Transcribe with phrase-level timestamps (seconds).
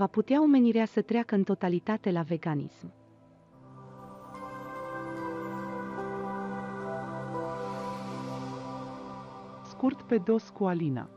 [0.00, 2.92] va putea omenirea să treacă în totalitate la veganism.
[9.64, 11.08] Scurt pe dos cu Alina.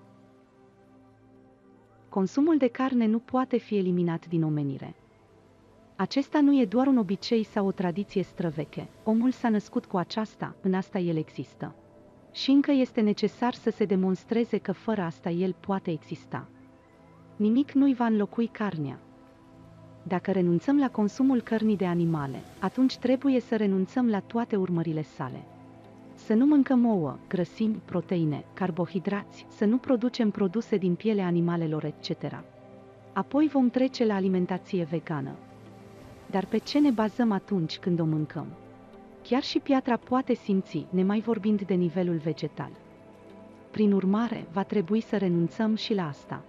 [2.09, 4.95] Consumul de carne nu poate fi eliminat din omenire.
[5.95, 8.89] Acesta nu e doar un obicei sau o tradiție străveche.
[9.03, 11.75] Omul s-a născut cu aceasta, în asta el există.
[12.31, 16.47] Și încă este necesar să se demonstreze că fără asta el poate exista.
[17.43, 18.99] Nimic nu-i va înlocui carnea.
[20.03, 25.43] Dacă renunțăm la consumul cărnii de animale, atunci trebuie să renunțăm la toate urmările sale.
[26.13, 32.43] Să nu mâncăm ouă, grăsimi, proteine, carbohidrați, să nu producem produse din pielea animalelor, etc.
[33.13, 35.31] Apoi vom trece la alimentație vegană.
[36.29, 38.47] Dar pe ce ne bazăm atunci când o mâncăm?
[39.23, 42.71] Chiar și piatra poate simți, nemai vorbind de nivelul vegetal.
[43.71, 46.43] Prin urmare, va trebui să renunțăm și la asta.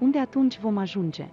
[0.00, 1.28] Unde atunci vom ajunge?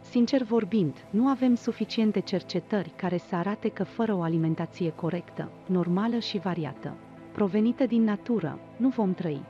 [0.00, 6.18] Sincer vorbind, nu avem suficiente cercetări care să arate că fără o alimentație corectă, normală
[6.18, 6.94] și variată,
[7.32, 9.40] provenită din natură, nu vom trăi.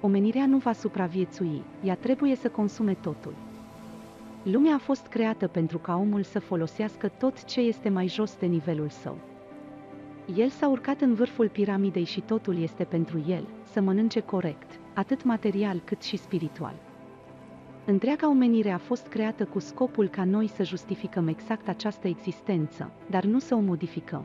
[0.00, 3.34] Omenirea nu va supraviețui, ea trebuie să consume totul.
[4.42, 8.46] Lumea a fost creată pentru ca omul să folosească tot ce este mai jos de
[8.46, 9.16] nivelul său.
[10.36, 15.24] El s-a urcat în vârful piramidei și totul este pentru el, să mănânce corect, atât
[15.24, 16.74] material cât și spiritual.
[17.88, 23.24] Întreaga omenire a fost creată cu scopul ca noi să justificăm exact această existență, dar
[23.24, 24.24] nu să o modificăm.